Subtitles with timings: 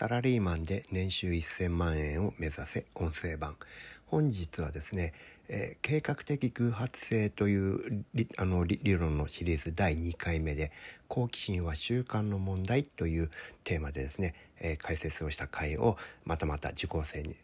[0.00, 3.56] サラリーマンで年収1000万円を目指せ音声版
[4.06, 5.12] 本日はですね、
[5.46, 10.72] えー、計画的偶発性という理あの理論のシリーズ第2回目で
[11.06, 13.30] 好奇心は習慣の問題という
[13.62, 17.36] テーマでですね、えー、解説をした回をまたまた受講生に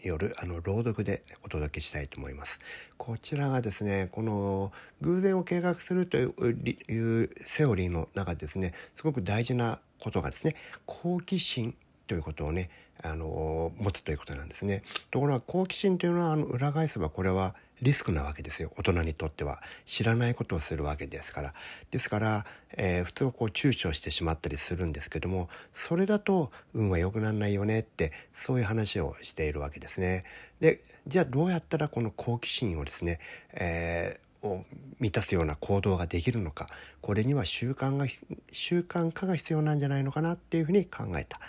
[0.00, 2.60] よるあの朗読でお届けしたいと思います。
[2.96, 4.70] こちらがですね、この
[5.00, 10.54] 偶然を計画するというセオリーの中でですね、すごく大事なことがですね、
[10.86, 11.74] 好奇心
[12.06, 12.70] ということをね、
[13.02, 14.82] あの、持つということなんですね。
[15.10, 18.72] ところが好奇心というのは、あの、裏返せばこれはリスクなわけですよ。
[18.76, 19.62] 大人にとっては。
[19.84, 21.54] 知らないことをするわけですから。
[21.90, 22.46] ですから、
[22.76, 28.12] えー、普通はこう躊躇してしまったりするんですけども、それだと運は良くならないよねって、
[28.46, 30.24] そういう話をしているわけですね。
[30.60, 33.20] で、じゃあどうやったらこの好奇心をですね、
[33.52, 34.64] えーを
[35.00, 36.68] 満たすような行動ができるのか
[37.00, 38.06] これには習慣が
[38.52, 41.40] 習慣化が必要なんじゃないのかなっていうふうに考えた。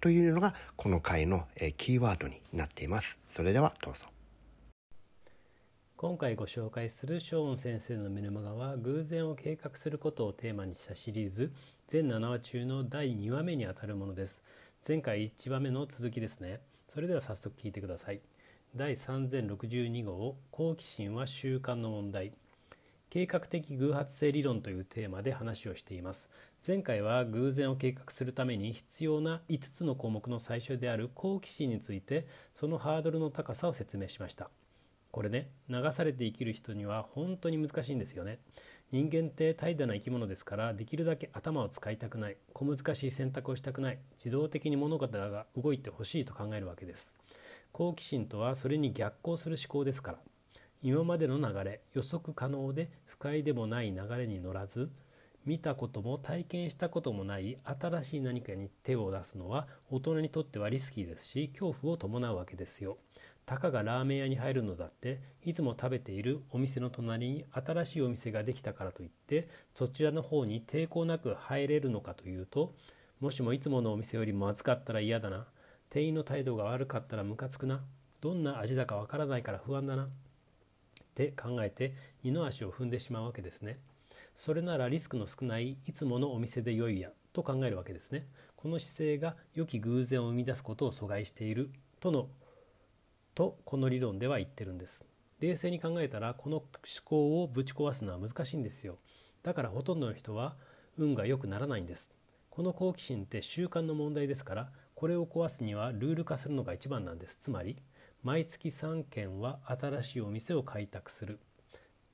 [0.00, 1.46] というのがこの回の
[1.76, 3.18] キーワードになっています。
[3.36, 4.06] それではどうぞ。
[5.96, 11.52] 今回ご紹介するショーン先生のメルマガは偶然を計画することをテーマにしたシリーズ
[11.88, 14.42] 全7話中の第2話目にあたるものです。
[14.88, 16.60] 前回1話目の続きですね。
[16.88, 18.20] それでは早速聞いてください。
[18.76, 22.30] 第3062号好奇心は習慣の問題。
[23.10, 26.28] 計画的偶発性理論というテーマで話をしています。
[26.64, 34.50] 前回は偶然を計画するために必要な5つの項目の最初である好奇心についてそのハードルの高さを説明しました。
[35.10, 38.38] これね流されて生きる人には本当に難しいんですよね。
[38.92, 42.36] 人間って怠惰な生き物ですからできるだけ頭を使いたくない。
[42.52, 43.98] 小難しい選択をしたくない。
[44.24, 47.16] 自動的に物事が動いてほしいと考えるわけです。
[47.72, 50.18] 好奇心とはそれに逆行する思考ですから
[50.82, 54.90] 今までの流れ予測可能で不快でもない流れに乗らず
[55.46, 62.98] 見たことも体験したこともない新しい何かに手を出すのは大人にとってはリスキーですし恐怖を伴うわけですよ。
[63.46, 72.74] たかがラーメン屋に入るのだっていつも食べているお店の隣に新しいお店ができたからといってそちらの方に抵抗なく入れるのかというと
[73.18, 75.48] もしもいつものお店よりもまずかったら嫌だな
[75.90, 77.82] 店員の態度が悪かったらムカつくな。
[78.20, 80.04] どんな味だかわからないから不安だな。
[80.04, 80.08] っ
[81.16, 83.80] て考えて二の足を踏んでしまうわけですね。
[84.36, 88.28] それならリスクの少ないいつものお店で良いやと考えるわけですね。
[88.54, 91.70] この姿勢が良き偶然を生み出すことを阻害している。
[91.98, 92.28] との
[93.34, 95.04] とこの理論では言ってるんです。
[95.40, 96.68] 冷静に考えたらこの思
[97.04, 98.98] 考をぶち壊すのは難しいんですよ。
[99.42, 100.54] だからほとんどの人は
[100.96, 102.10] 運が良くならないんです。
[102.48, 107.38] この好奇心って習慣の問題ですからこれを壊すにはルール化するのが一番なんです。
[107.40, 107.78] つまり
[108.22, 111.40] 毎月3件は新しいお店を開拓する。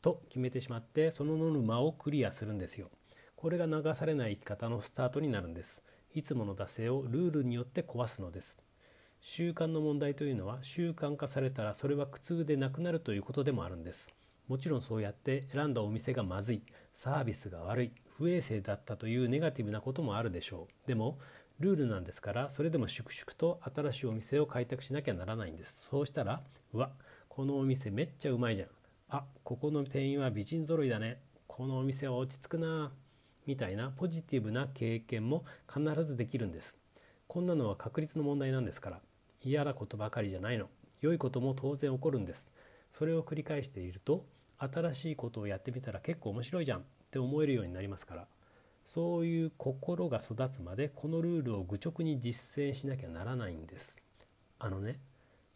[0.00, 2.92] と決めてしまってそのノルマをクリアするんですよ。
[3.34, 5.82] これが流されない生き方のスタートになるんです。
[6.14, 8.56] いつもの惰性をルールによって壊すのです。
[9.20, 14.14] 習慣の問題というのは習慣化されたらそれは苦痛でなくなるということでもあるんです。
[14.46, 16.62] もちろんそうやって選んだお店がまずい
[16.94, 20.86] サービスが悪い不衛生だったというネガティブなこともあるでしょう。
[20.86, 21.18] でも
[21.60, 25.86] ルールなんですからそれでも粛々と新しいお店を開拓しなきゃならないんです。
[25.90, 26.90] そうしたらうわ
[27.28, 28.68] このお店めっちゃうまいじゃん。
[29.08, 31.20] あここの店員は美人揃いだね。
[31.46, 32.92] このお店は落ち着くな。
[33.46, 36.78] みたいなポジティブな経験も必ずできるんです。
[37.28, 39.00] こんなのは確率の問題なんですから
[39.42, 40.68] 嫌なことばかりじゃないの。
[41.00, 42.50] 良いことも当然起こるんです。
[42.92, 44.24] それを繰り返していると
[44.58, 48.26] 新しいことをやってみたら結構面白いじゃんって思えるようになりますから。
[48.86, 53.98] そういう心が育つまでこのルールを愚直に実践しなきゃならないんです。
[54.60, 55.00] あのね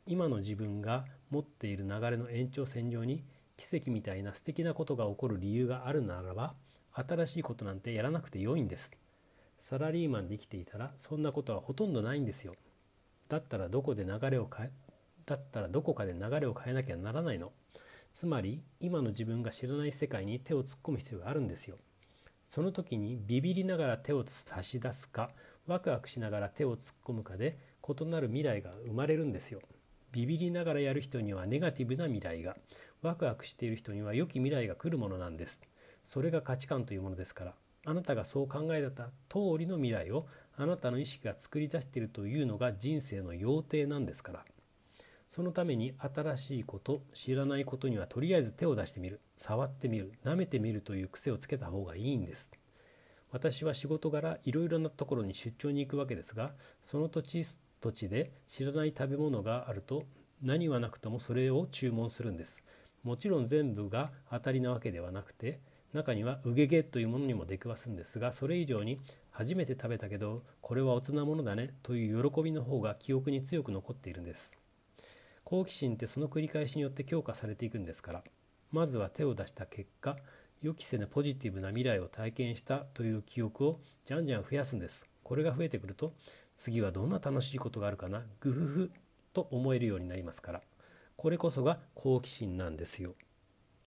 [0.05, 3.23] 今の自分が持っている流れの延長線上に
[3.57, 6.55] 奇跡みたいな素敵なことが起こる理由があるならば
[6.93, 8.91] 新しいことなんてやらなくて良いんです。
[9.61, 12.55] サラリーマンで生きていたらそんなことはほとんどないんですよ。
[13.29, 14.71] だったらどこで流れを変え
[15.25, 17.53] だったらどこかで流れを変えなきゃならないの。
[18.13, 21.79] つまり今の自分が知らない世界に手を突っ込む必要があるんですよ。
[22.51, 25.31] その時にビビりながら手を差し出すか
[25.69, 27.57] ワクワクしながら手を突っ込むかで
[27.89, 29.61] 異なる未来が生まれるんですよ。
[30.11, 32.57] ビビりながらやる人にはネガティブな未来が
[33.03, 35.63] ワクワクしている人には良き未来が来るものなんです。
[36.05, 37.55] それが価値観というものですから。
[37.87, 40.27] あなたがそう考えた通りの未来を
[40.57, 44.45] あなたの意識が作り出しているというのが人生の要諦なんですから。
[45.31, 49.21] そのために新しいこと知らないことにはとりあえず手を出してみる。
[49.37, 50.13] 触ってみる。
[50.25, 52.51] 舐めてみるという癖をつけた方がいいんです。
[53.31, 57.45] 私は仕事柄いろいろなところに出張に行くわけですがその土地
[57.81, 60.03] 土地で知らない食べ物があると
[60.43, 62.61] 何はなくともそれを注文するんです。
[63.05, 65.61] もちろん全部が当たりなわけではなくて
[65.93, 68.99] 中には「うげげ」というものにも出くわすんですがそれ以上に
[69.31, 74.59] 初めて食べたけどこれはおつなものだねという喜びの方が記憶に強く残っているんです。
[75.51, 78.23] 好奇心ってその繰り返しによって強化されていくんですから
[78.71, 80.15] まずは手を出した結果
[80.63, 86.13] 予期せぬポジティブな未来を体験したという記憶をじゃんじゃん増やすんですこれが増えてくると
[86.57, 88.93] 次はどんな楽しいことがあるかなグフフ
[89.33, 90.63] と思えるようになりますから
[91.17, 93.15] これこそが好奇心なんですよ。